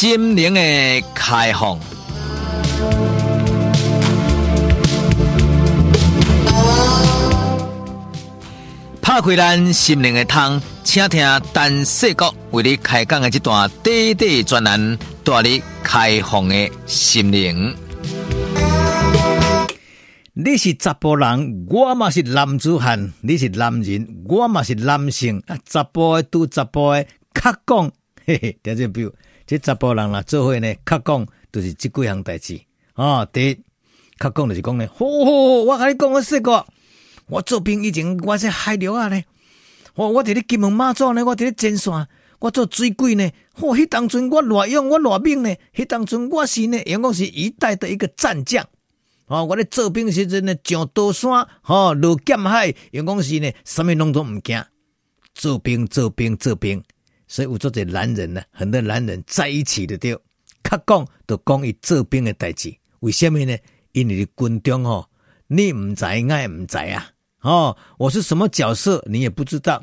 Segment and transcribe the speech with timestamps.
[0.00, 0.60] 心灵的
[1.12, 1.76] 开放。
[9.02, 17.74] 拍开咱心灵的窗，请听陈世国为你开讲的这段短短专栏，带你开放的心灵。
[20.32, 25.42] 你是查甫人，我嘛是男子汉；你是男人，我嘛是男性。
[25.48, 27.04] 啊，查甫的拄查甫的，
[27.34, 27.90] 较讲，
[28.24, 28.56] 嘿嘿，
[29.48, 32.60] 这查甫人啦，做伙呢，较讲，就是即几项代志。
[32.96, 33.54] 哦，第一，
[34.18, 36.66] 较讲就是讲呢，吼吼，我跟你讲个说过。
[37.28, 39.22] 我做兵以前，我是海陆啊呢。
[39.96, 42.06] 吼，我伫咧金门马祖呢，我伫咧前线，
[42.40, 43.26] 我做水鬼呢。
[43.54, 45.56] 吼，迄当阵我偌勇，我偌猛呢。
[45.74, 48.62] 迄当阵我是呢，员讲是一代的一个战将。
[49.28, 54.62] 哦，我咧做兵时阵呢，上刀山，哦，落剑海，员讲是呢，什么拢都毋惊。
[55.34, 56.84] 做兵，做兵，做兵。
[57.28, 60.20] 所以有做者男人呢，很多男人在一起的着，
[60.64, 62.74] 较讲就讲伊做兵的代志。
[63.00, 63.56] 为虾米呢？
[63.92, 65.08] 因为军中吼，
[65.46, 67.10] 你毋知，爱毋知啊。
[67.42, 69.82] 哦，我是什么角色，你也不知道。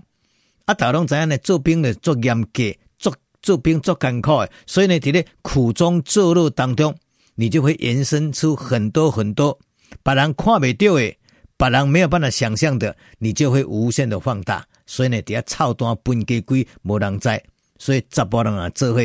[0.66, 2.64] 啊，大家拢知影呢，做兵的做严格，
[2.98, 6.96] 做做兵做艰苦的，所以呢，在咧苦中作乐当中，
[7.36, 9.58] 你就会延伸出很多很多
[10.04, 11.18] 别人看不到的，
[11.58, 14.68] 别人没有办法想象的，你就会无限的放大。
[14.86, 17.41] 所以呢，底下操蛋分家规无人知，
[17.78, 19.02] 所以查甫人啊，做伙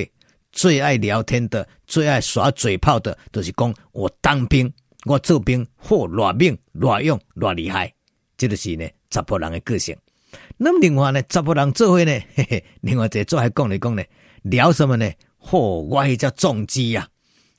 [0.53, 4.73] 最爱聊天的，最爱耍嘴炮的，都、就是讲我当兵，
[5.05, 7.93] 我做兵，嚯，偌猛，偌勇，偌厉害。
[8.37, 9.97] 这就是呢，查甫人的个性。
[10.57, 14.03] 那么另外呢，查甫人做伙呢， 嘿嘿，另外在做还讲来讲呢，
[14.43, 15.11] 聊什么呢？
[15.41, 17.09] 嚯、我一架重机呀，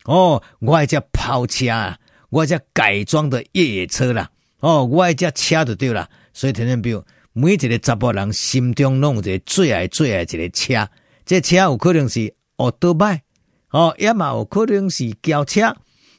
[0.05, 1.97] 哦，我一架跑车啊，
[2.30, 6.09] 我一架改装的越野车啦，哦，我一架车就对了。
[6.33, 7.03] 所以，听听比如
[7.34, 10.88] 每一个查甫人心中拢有一个最爱最爱一个车，
[11.26, 13.22] 这车有可能是奥多迈，
[13.72, 15.76] 哦，也嘛有可能是轿车，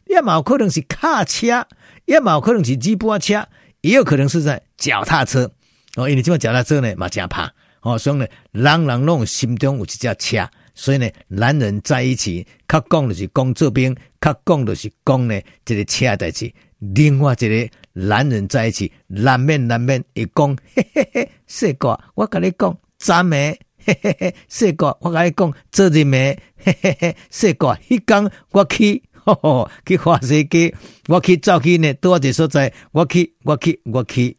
[0.06, 1.66] 也嘛有可能是卡车，
[2.06, 3.46] 也嘛有可能是吉普车。
[3.82, 5.50] 也有可能是在脚踏车
[5.96, 16.54] 哦，因为这脚踏车呢嘛真怕哦，所以呢，人人拢心中有一架车，所以呢，男人在一起，较讲的是讲做兵，较讲的是讲呢这个车代志。
[16.78, 29.02] 另外一个男人在一起，难免难免一讲，嘿嘿嘿，帅哥，我跟你讲，咱们，嘿嘿嘿，帅哥，我跟你讲，做人们，嘿嘿嘿，帅哥，迄天我去。
[29.24, 30.74] 吼吼，去华西街，
[31.06, 34.36] 我去走去呢，多一个所在，我去，我去，我去。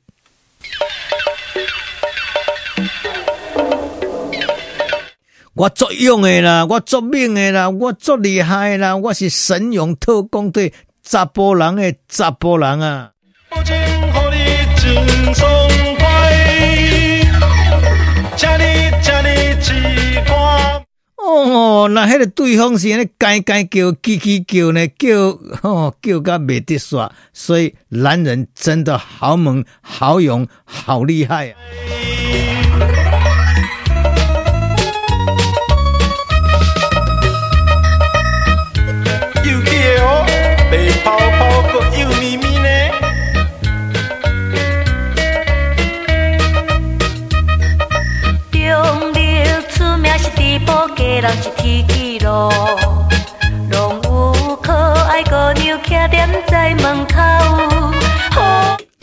[5.54, 13.13] 我作勇的啦，我作命的啦，我作厉害的啦，我是神勇特工队查甫人的查甫人啊！
[21.18, 31.56] 哦，那迄个对方是呢，该该叫，叽叽叫呢，叫哦，叫个没得耍，所以男人真的好猛、好勇、好厉害啊！
[51.22, 52.50] 人是铁齿路，
[53.72, 55.32] 拢有可爱姑
[55.62, 57.16] 娘徛在门口。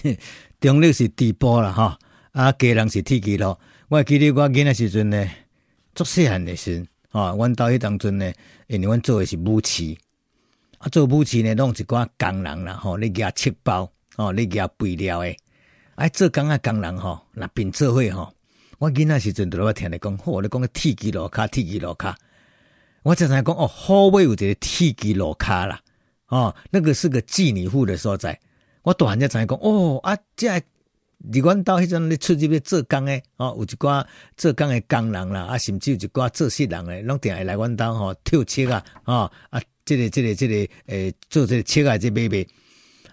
[0.61, 1.99] 中坜是直播啦，哈
[2.33, 3.57] 啊，家人是铁齿路。
[3.89, 5.29] 我记得我囡仔时阵呢，
[5.95, 8.33] 做细汉的时，啊，阮到迄当阵呢，
[8.67, 9.99] 因为阮做的是武器，
[10.79, 15.37] 啊，做武器呢，拢一寡工人啦，吼，你夹切包，哦，你夹肥料诶，
[15.95, 18.33] 哎，做工啊，工人吼，那并做伙吼。
[18.81, 22.17] 我囡仔时阵都我听你讲，好，你讲个铁齿路卡，铁齿路卡，
[23.03, 25.79] 我常常讲哦，好尾有一个铁齿路卡啦，
[26.29, 28.41] 哦，那个是个妓女户的所在。
[28.81, 30.49] 我突然间常常讲，哦啊，这
[31.19, 34.03] 离阮到迄阵咧出去要做工诶，哦，有一寡
[34.39, 42.47] 做工诶工人啦，啊，甚至有一寡做事人诶，拢定会来阮兜吼跳车啊，哦啊，这个这个这个诶、做这个车啊，这买卖，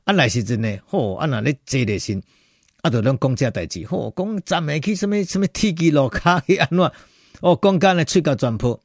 [0.06, 2.24] 啊来时阵呢，好啊，那咧坐的心。
[2.88, 6.80] 啊，就拢讲这代志，吼，讲咱们去什么什么铁机路卡去 安怎？
[7.42, 8.82] 哦，讲干呢吹到全破。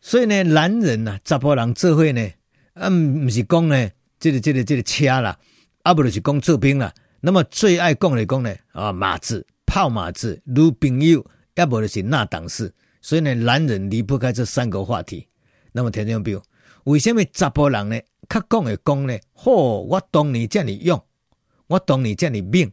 [0.00, 2.26] 所以呢，男人呐，查甫人做伙呢，
[2.72, 5.38] 啊，毋是讲呢，这个这个这个车啦，
[5.82, 6.92] 啊，不就是讲做兵啦。
[7.20, 12.72] 那么最爱讲的讲呢，啊，马子炮马子，女朋友，要不就是那档事。
[13.02, 15.26] 所以呢，男人离不开这三个话题。
[15.72, 16.42] 那么听众朋友，
[16.84, 19.18] 为什么查甫人呢，较讲会讲呢？
[19.34, 21.02] 吼，我当你这样用。
[21.68, 22.70] 我当你这样的命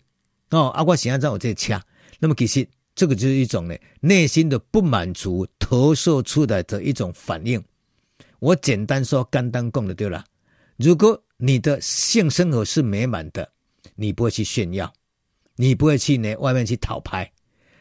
[0.54, 1.82] 哦，啊，我想要让我这车，
[2.20, 7.62] 那么其实这个就是一种呢内心的不满足投射出来的一种反应。
[8.38, 10.24] 我简单说，简单讲就对了。
[10.78, 13.50] 如果你的性生活是美满的，
[13.96, 14.94] 你不会去炫耀，
[15.56, 17.32] 你不会去呢外面去讨拍。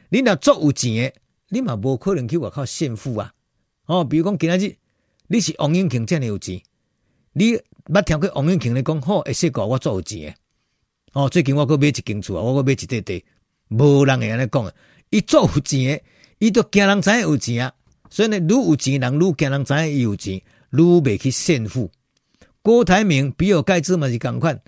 [0.09, 3.35] 你若做有钱的，你嘛无可能去外口炫富啊。
[3.85, 4.75] 哦，比如讲今仔日
[5.27, 6.63] 你是王永庆这样有钱，
[7.35, 7.53] 你
[7.87, 10.42] 捌听过王永庆来讲，好，会说过我做有钱的。
[11.13, 13.25] 哦，最近我阁买一间厝啊，我阁买一块地，
[13.69, 14.73] 无人会安尼讲啊。
[15.11, 16.03] 伊做有钱的，
[16.39, 17.73] 伊都惊人知影有钱啊。
[18.09, 20.37] 所以呢，愈有钱人愈惊人知影伊有钱，
[20.71, 21.91] 愈袂去炫富。
[22.63, 24.59] 郭台铭、比尔盖茨嘛是共款，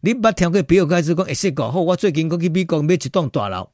[0.00, 3.70] 你捌听过比尔盖茨讲会说过，好，我最近阁去美国买一栋大楼，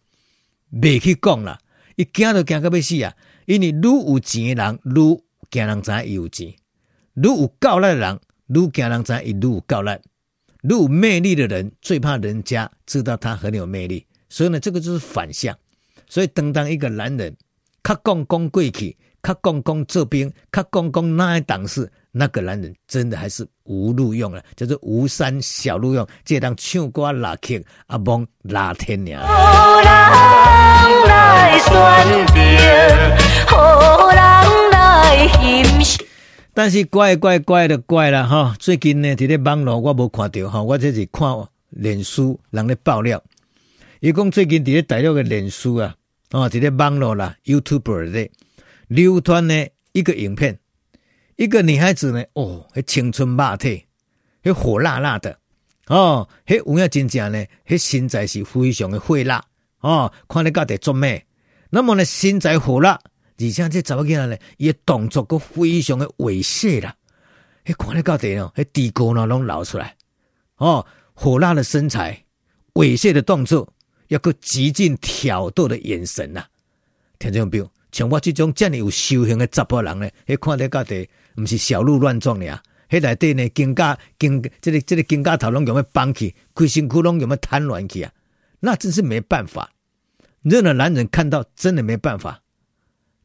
[0.71, 1.59] 袂去讲啦。
[1.97, 3.13] 伊惊都惊到要死啊！
[3.47, 5.21] 因为愈有钱的人，愈
[5.51, 6.49] 惊人知影伊有钱；
[7.15, 9.91] 愈有够力的人，愈惊人知影伊愈有够力。
[10.75, 14.05] 有魅力的人，最怕人家知道他很有魅力。
[14.29, 15.57] 所以呢，这个就是反向。
[16.09, 17.37] 所以，等当一个男人，
[17.83, 27.55] 他讲讲贵气，他讲讲这边，他讲讲那一档事，那个男人真的还是无路用了，叫做无山小路用，这当唱歌拉客
[27.87, 29.23] 阿蒙拉天娘。
[36.59, 38.57] 但是怪怪怪的怪了哈！
[38.59, 41.33] 最近呢，这个网络我无看到哈，我这是看
[41.71, 43.23] 脸书人咧爆料，
[44.01, 45.95] 伊讲最近这个大陆的脸书啊，
[46.33, 48.29] 哦，这个网络啦，YouTube 咧
[48.89, 50.59] 流传呢一个影片，
[51.37, 53.85] 一个女孩子呢，哦，迄青春肉体，
[54.43, 55.39] 迄火辣辣的，
[55.87, 59.45] 哦，迄有影真正呢，迄身材是非常的火辣，
[59.79, 61.25] 哦，看你家己做咩？
[61.71, 62.99] 那么呢，身材火辣。
[63.41, 66.93] 而且这查某囡仔呢，伊的动作阁非常的猥亵啦，
[67.65, 69.95] 迄看咧到底哦，迄地沟呢拢流出来，
[70.57, 72.25] 哦，火辣的身材，
[72.75, 73.73] 猥亵的动作，
[74.09, 76.45] 一个极尽挑逗的眼神呐，
[77.21, 82.61] 听众朋友，像我这种这么有修行的查甫人呢，迄看咧到底毋是小鹿乱撞呀，
[82.91, 88.13] 迄内底呢，肩胛肩，这个这个肩胛头拢用要绑起，规身躯拢用要瘫软去啊，
[88.59, 89.71] 那真是没办法，
[90.43, 92.43] 任何男人看到真的没办法。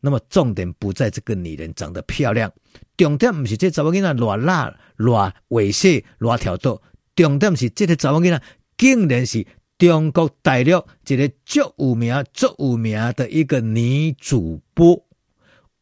[0.06, 2.52] 那么重点不在这个女人长得漂亮，
[2.98, 6.82] 重点不是这查某囡仔偌辣、偌猥亵、偌挑逗，
[7.16, 8.44] 重点是这个查某囡仔
[8.78, 9.48] 竟然是
[9.78, 15.06] 中国大陆一个足有名、足有名的一个女主播，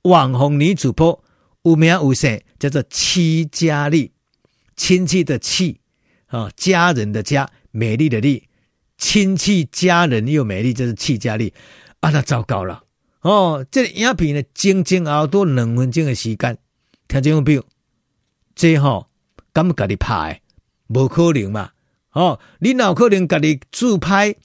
[0.04, 1.24] 网红女主播，
[1.64, 4.12] 有名有姓，叫做戚佳丽，
[4.76, 5.80] 亲戚的戚，
[6.28, 8.48] 啊，家人的家，美丽的丽，
[9.00, 11.52] 亲戚家人又美丽，就是戚佳丽，
[12.02, 12.84] 啊，那糟糕了。
[13.22, 16.58] 哦，这个影片呢，前前后后都两分钟的时间，
[17.08, 17.64] 听众朋友，
[18.56, 19.08] 这吼
[19.54, 20.42] 敢家己拍，
[20.88, 21.70] 无可能嘛？
[22.14, 24.36] 哦，你哪有可能家己自拍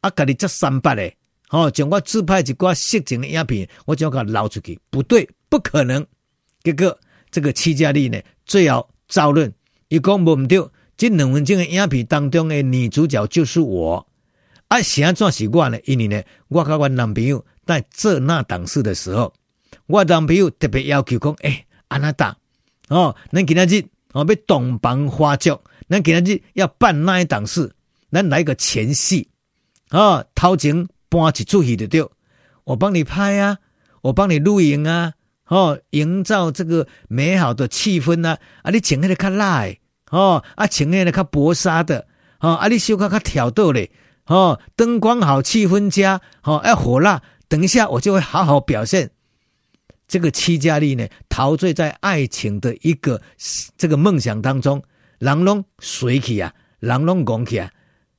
[0.00, 0.08] 啊？
[0.08, 1.12] 家己做三八的，
[1.50, 6.04] 哦，将我自拍一挂色情的影片，我将它捞出去，不对，不可能。
[6.62, 6.98] 结果
[7.30, 9.52] 这个戚家丽呢，最后招认，
[9.88, 10.66] 伊讲无毋对，
[10.96, 14.06] 这两分钟的影片当中的女主角就是我，
[14.68, 15.78] 啊，是安怎是我呢？
[15.84, 17.44] 因为呢，我甲我男朋友。
[17.66, 19.34] 在这那档事的时候，
[19.86, 22.36] 我男朋友特别要求讲：“哎，安娜达
[22.88, 25.60] 哦，咱今仔日哦要洞房花烛，
[25.90, 27.74] 咱今仔日要办那一档事，
[28.12, 29.28] 咱来个前戏
[29.90, 32.08] 哦，头前搬一出戏就对，
[32.62, 33.58] 我帮你拍啊，
[34.00, 35.14] 我帮你录影啊，
[35.48, 39.76] 哦，营造这个美好的气氛啊，啊，你穿那个较辣的
[40.12, 42.06] 哦，啊，穿那个较薄纱的，
[42.38, 43.90] 哦，啊，你小可较挑逗嘞，
[44.26, 49.10] 哦，灯光好，气氛佳，哦，要火辣。”等一下，我就会好好表现。
[50.08, 53.20] 这个戚家丽呢，陶醉在爱情的一个
[53.76, 54.82] 这个梦想当中，
[55.18, 57.70] 人拢水去啊，人拢讲去啊。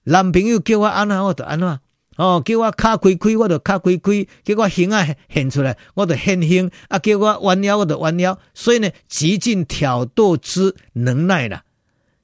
[0.04, 1.80] 男朋友叫我安怎，我就安怎。
[2.18, 6.70] 哦，叫我卡开开，我就卡开开；叫我胸啊现出来，我就现胸。
[6.88, 8.38] 啊，叫我弯腰，我就弯腰。
[8.54, 11.64] 所以呢，极尽挑逗之能耐啦。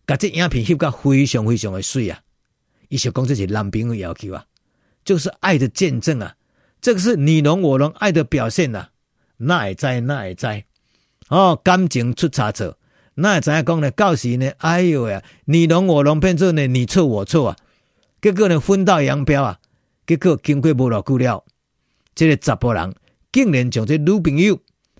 [0.06, 2.20] 把这影片翕个非常非常的水啊！
[2.90, 4.44] 伊就讲这是男朋友要求啊，
[5.06, 6.36] 就是爱的见证啊。
[6.84, 8.90] 这个是你侬我侬爱的表现呐、啊，
[9.38, 10.66] 那也在那也在，
[11.30, 12.78] 哦，感情出差错，
[13.16, 13.90] 那也怎样讲呢？
[13.92, 17.58] 到时呢，哎呦呀，你侬我侬变成呢你错我错啊，
[18.22, 19.60] 结果呢分道扬镳啊，
[20.06, 21.46] 结果经过无偌久了，
[22.14, 22.94] 这个查甫人
[23.32, 24.54] 竟然将这女朋友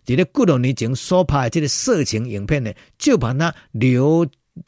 [0.06, 4.26] 在这几多年前所拍的这个色情影片呢，就把它流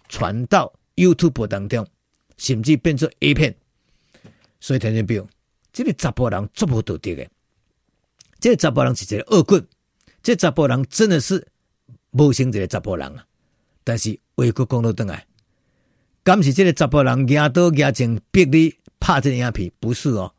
[0.10, 1.88] 传到 YouTube 当中，
[2.36, 3.56] 甚至变成 A 片，
[4.60, 5.26] 所以听见没
[5.76, 5.84] 有？
[5.84, 7.28] 这个查甫人做不到的，
[8.40, 9.68] 这个查甫人是一个恶棍，
[10.24, 11.46] 这个查甫人真的是
[12.12, 13.26] 无性一个查甫人啊！
[13.84, 15.28] 但是话阁讲到转来，
[16.24, 19.70] 敢是这个查甫人牙刀牙枪逼你拍这个影片？
[19.82, 20.34] 不是哦，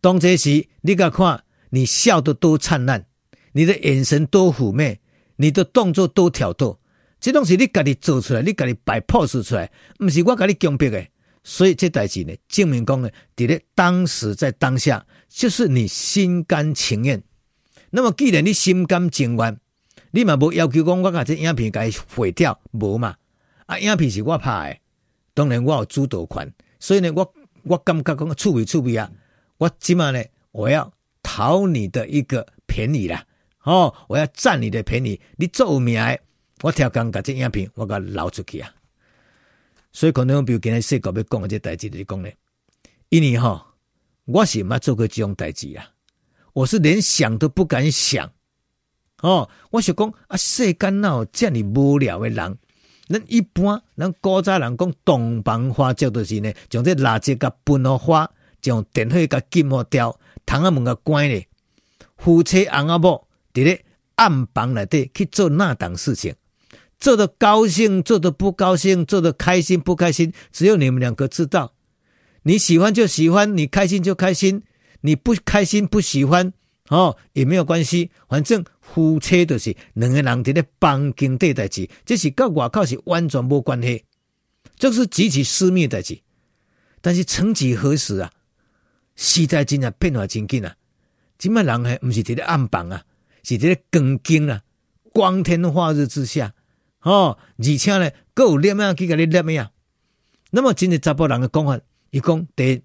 [0.00, 3.06] 当这时你甲看，你笑得多灿烂，
[3.52, 5.00] 你的眼神多妩媚，
[5.36, 6.80] 你的动作都挑逗，
[7.20, 11.06] 这东西你家己做出来，你家己摆 pose 出来，不是我家己强迫的。
[11.44, 17.22] 所以这代志呢，证明讲呢，伫咧当时在当下，就是你心甘情愿。
[17.90, 19.58] 那么既然你心甘情愿，
[20.12, 23.16] 你嘛无要求讲我把这影片给毁掉，无嘛？
[23.66, 24.80] 啊，影片是我拍的，
[25.34, 26.52] 当然我有主导权。
[26.78, 27.34] 所以呢，我
[27.64, 29.10] 我感觉讲趣味趣味啊，
[29.58, 30.22] 我起码呢，
[30.52, 33.24] 我要讨你的一个便宜啦。
[33.64, 36.18] 哦，我要占你的便宜，你做有名的，
[36.62, 38.68] 我调工把这影片我给捞出去啊！
[39.92, 42.28] 所以可能比如今日说稿要讲的这代志就是讲呢，
[43.10, 43.74] 因为哈，
[44.24, 45.86] 我是没做过这种代志啊，
[46.52, 48.30] 我是连想都不敢想。
[49.22, 52.58] 哦，我想讲啊，世间哪有这么无聊的人？
[53.08, 58.30] 咱一般咱古早人讲洞房花烛就是呢，将这垃圾甲喷好花，
[58.60, 61.46] 将电火甲金好雕，窗仔门甲关咧，
[62.16, 63.28] 夫妻翁仔某。
[63.52, 63.84] 伫咧
[64.14, 66.34] 暗房内底去做那档事情，
[67.02, 71.74] 做的高兴，做的不高兴，做的开心不开心，只有你们两个知道。
[72.44, 74.62] 你喜欢就喜欢，你开心就开心，
[75.00, 76.52] 你不开心不喜欢
[76.90, 84.04] 哦也没有关系，反正夫妻都是两个人在咧房间底代志，这是跟外口是完全无关系，
[84.78, 86.20] 这是极其私密的代志。
[87.00, 88.30] 但是曾几何时啊，
[89.16, 90.76] 时代真啊变化真紧啊，
[91.36, 93.02] 今麦人还唔是伫咧暗房啊。
[93.42, 94.62] 是这个光景啊，
[95.12, 96.54] 光天化日之下，
[97.02, 99.70] 哦，而且呢，各有念啊，去给你念咩啊？
[100.50, 101.80] 那么今日查甫人的讲法，
[102.10, 102.82] 伊讲第一，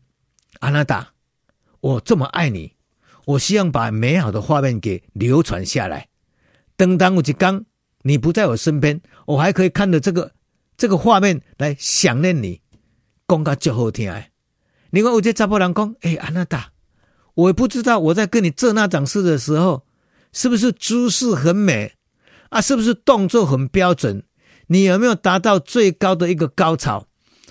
[0.60, 1.10] 安娜达，
[1.82, 2.74] 我这么爱你，
[3.26, 6.08] 我希望把美好的画面给流传下来。
[6.76, 7.66] 等当我一刚
[8.02, 10.32] 你不在我身边，我还可以看着这个
[10.78, 12.62] 这个画面来想念你，
[13.28, 14.32] 讲个就好听哎。
[14.92, 16.72] 你看有这查甫人讲，哎，安娜达，
[17.34, 19.84] 我不知道我在跟你做那档事的时候。
[20.34, 21.94] 是不是姿势很美
[22.50, 22.62] 啊？
[22.62, 24.24] 是不是动作很标准？
[24.68, 27.08] 你有没有达到最高的一个高潮？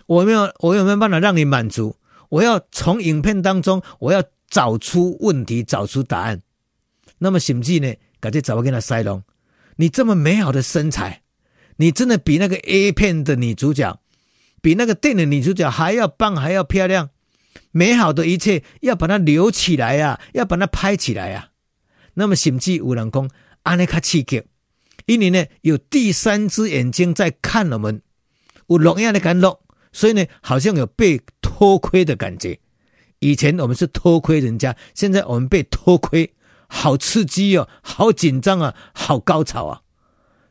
[0.06, 1.96] 我有没有，我有没有办法让你满足？
[2.28, 6.42] 我要从影片当中，我要找出问题，找出答案。
[7.18, 7.94] 那么甚至呢？
[8.20, 9.22] 感觉怎么跟他塞拢？
[9.76, 11.22] 你这么美好的身材，
[11.76, 14.00] 你真的比那个 A 片的女主角，
[14.60, 17.10] 比那个电影女主角还要棒，还要漂亮。
[17.70, 21.52] 美好的一切要把它留起来呀、啊，要把它拍起来呀、啊。
[22.14, 23.30] 那么甚至有人讲，
[23.62, 24.42] 安尼较刺激，
[25.04, 28.00] 因为呢有第三只眼睛在看我们，
[28.68, 29.60] 有录影的感觉，
[29.92, 32.58] 所以呢好像有被偷窥的感觉。
[33.18, 36.32] 以前我们是偷窥人家，现在我们被偷窥，
[36.66, 39.82] 好刺激哦，好紧张啊，好高潮啊！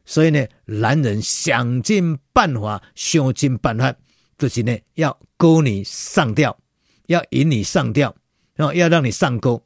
[0.05, 3.93] 所以呢，男人想尽办法，想尽办法，
[4.37, 6.57] 就是呢要勾你上吊，
[7.07, 8.15] 要引你上吊，
[8.55, 9.63] 然后要让你上钩。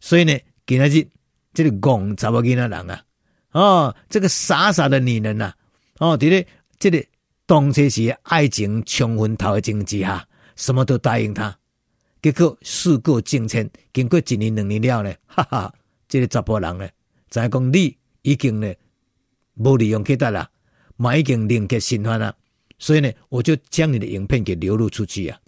[0.00, 1.08] 所以呢，给他去。
[1.54, 3.04] 这个戆查某囡仔人啊，
[3.52, 5.56] 哦，这个傻傻的女人呐、啊，
[5.98, 6.46] 哦，对咧，
[6.78, 7.04] 这个
[7.46, 11.56] 当初是爱情冲昏头的情形之下，什么都答应他，
[12.20, 15.74] 结果事过境迁，经过一年两年了呢，哈哈，
[16.08, 16.88] 这个查甫人呢，
[17.28, 18.72] 再讲你已经呢
[19.54, 20.48] 无利用给他了，
[20.96, 22.34] 嘛已经另结新欢了，
[22.78, 25.38] 所以呢，我就将你的影片给流露出去啊，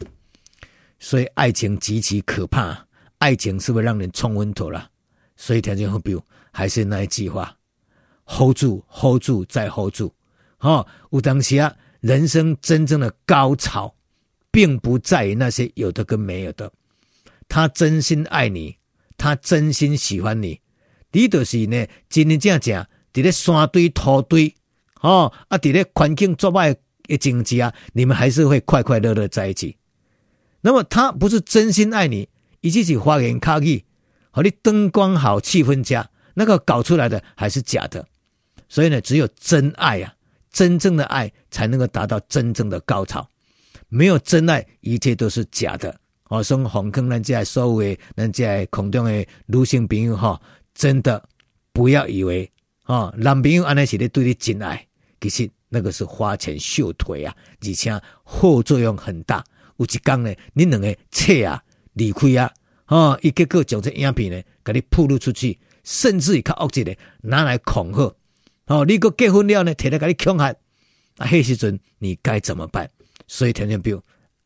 [0.98, 2.86] 所以爱情极其可怕，
[3.18, 4.90] 爱情是不是让人冲昏头了？
[5.36, 6.14] 所以条件好比
[6.52, 7.56] 还是那一句话
[8.26, 10.12] ，hold 住，hold 住，再 hold 住。
[10.58, 13.94] 哦，有当时啊，人生真正的高潮，
[14.50, 16.72] 并不在于那些有的跟没有的。
[17.48, 18.76] 他真心爱你，
[19.16, 20.60] 他真心喜欢你，
[21.12, 24.54] 你就是呢，真真正正在咧山堆土堆，
[25.00, 29.76] 哦，啊，在咧环境作坏的经济啊，你们还是会快快乐乐在一起。
[30.62, 32.28] 那么他不是真心爱你，
[32.62, 33.84] 一直是花言巧语。
[34.30, 38.04] 和你灯光好，气氛佳，那个搞出来的还是假的。
[38.74, 40.12] 所以呢，只有真爱啊，
[40.50, 43.24] 真正的爱才能够达到真正的高潮。
[43.88, 45.96] 没有真爱，一切都是假的。
[46.28, 50.42] 我说红坑人家所谓人家空中的女性朋友哈，
[50.74, 51.22] 真的
[51.72, 52.50] 不要以为
[52.82, 54.84] 啊，男朋友安尼是咧对你真爱，
[55.20, 57.32] 其实那个是花拳绣腿啊，
[57.64, 59.44] 而且后作用很大。
[59.76, 61.62] 有一天呢，你两个切啊，
[61.92, 62.52] 离开啊。
[62.88, 68.12] 哦，一个个将这影片呢，给你曝露出去，甚至于较恶质的拿来恐吓。
[68.66, 70.46] 哦，你个结婚了呢，摕来给你恐吓，
[71.18, 72.88] 啊，迄时阵你该怎么办？
[73.26, 74.02] 所以条件表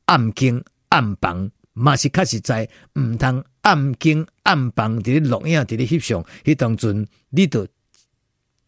[0.07, 7.67] 暗经暗房，嘛是确实在毋通暗经暗房伫咧录影伫咧翕相，迄当阵你都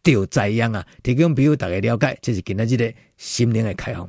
[0.03, 0.87] 着知影啊。
[1.03, 4.09] 提供比如大家了解，这是今仔日的心灵的开放。